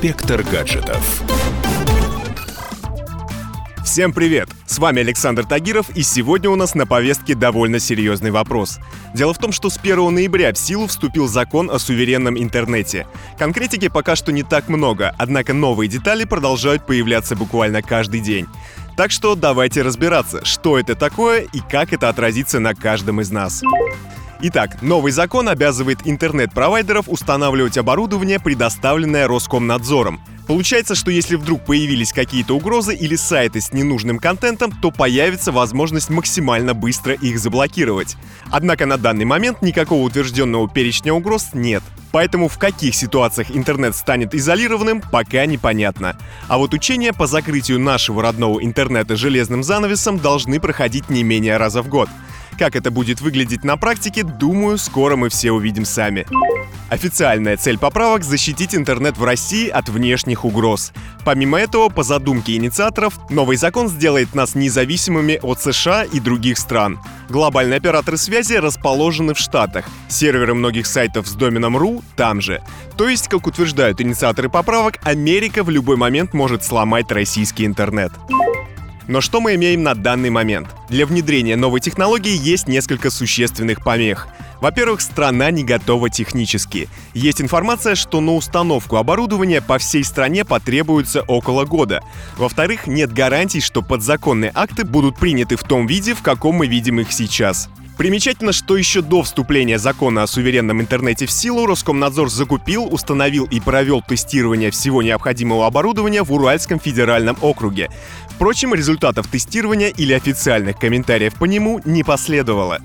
[0.00, 1.24] Инспектор гаджетов.
[3.84, 4.48] Всем привет!
[4.64, 8.78] С вами Александр Тагиров, и сегодня у нас на повестке довольно серьезный вопрос.
[9.12, 13.08] Дело в том, что с 1 ноября в силу вступил закон о суверенном интернете.
[13.40, 18.46] Конкретики пока что не так много, однако новые детали продолжают появляться буквально каждый день.
[18.96, 23.64] Так что давайте разбираться, что это такое и как это отразится на каждом из нас.
[24.40, 30.20] Итак, новый закон обязывает интернет-провайдеров устанавливать оборудование, предоставленное Роскомнадзором.
[30.46, 36.08] Получается, что если вдруг появились какие-то угрозы или сайты с ненужным контентом, то появится возможность
[36.08, 38.16] максимально быстро их заблокировать.
[38.50, 41.82] Однако на данный момент никакого утвержденного перечня угроз нет.
[42.12, 46.16] Поэтому в каких ситуациях интернет станет изолированным, пока непонятно.
[46.46, 51.82] А вот учения по закрытию нашего родного интернета железным занавесом должны проходить не менее раза
[51.82, 52.08] в год.
[52.58, 56.26] Как это будет выглядеть на практике, думаю, скоро мы все увидим сами.
[56.90, 60.92] Официальная цель поправок— защитить интернет в России от внешних угроз.
[61.24, 66.98] Помимо этого, по задумке инициаторов, новый закон сделает нас независимыми от США и других стран.
[67.28, 69.84] Глобальные операторы связи расположены в Штатах.
[70.08, 72.60] Серверы многих сайтов с доменом .ru там же.
[72.96, 78.10] То есть, как утверждают инициаторы поправок, Америка в любой момент может сломать российский интернет.
[79.08, 80.68] Но что мы имеем на данный момент?
[80.90, 84.28] Для внедрения новой технологии есть несколько существенных помех.
[84.60, 86.88] Во-первых, страна не готова технически.
[87.14, 92.02] Есть информация, что на установку оборудования по всей стране потребуется около года.
[92.36, 97.00] Во-вторых, нет гарантий, что подзаконные акты будут приняты в том виде, в каком мы видим
[97.00, 97.70] их сейчас.
[97.98, 103.58] Примечательно, что еще до вступления закона о суверенном интернете в силу Роскомнадзор закупил, установил и
[103.58, 107.90] провел тестирование всего необходимого оборудования в Уральском федеральном округе.
[108.30, 112.78] Впрочем, результатов тестирования или официальных комментариев по нему не последовало.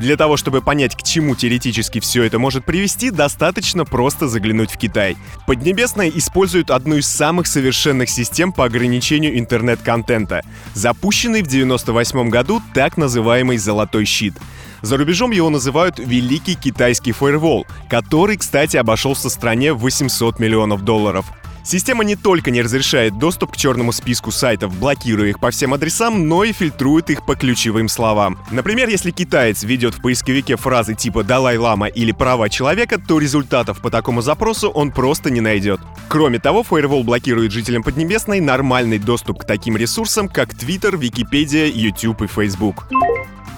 [0.00, 4.78] Для того, чтобы понять, к чему теоретически все это может привести, достаточно просто заглянуть в
[4.78, 5.18] Китай.
[5.46, 12.96] Поднебесная использует одну из самых совершенных систем по ограничению интернет-контента, запущенный в 98 году так
[12.96, 14.32] называемый «золотой щит».
[14.80, 21.26] За рубежом его называют «Великий китайский фаервол», который, кстати, обошелся стране в 800 миллионов долларов.
[21.62, 26.28] Система не только не разрешает доступ к черному списку сайтов, блокируя их по всем адресам,
[26.28, 28.38] но и фильтрует их по ключевым словам.
[28.50, 33.90] Например, если китаец введет в поисковике фразы типа «Далай-лама» или «права человека», то результатов по
[33.90, 35.80] такому запросу он просто не найдет.
[36.08, 42.22] Кроме того, Firewall блокирует жителям Поднебесной нормальный доступ к таким ресурсам, как Twitter, Википедия, YouTube
[42.22, 42.86] и Facebook.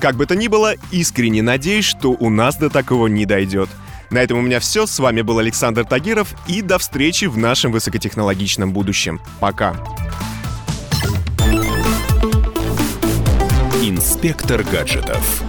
[0.00, 3.68] Как бы то ни было, искренне надеюсь, что у нас до такого не дойдет.
[4.12, 4.86] На этом у меня все.
[4.86, 6.34] С вами был Александр Тагиров.
[6.46, 9.20] И до встречи в нашем высокотехнологичном будущем.
[9.40, 9.74] Пока.
[13.82, 15.42] Инспектор гаджетов.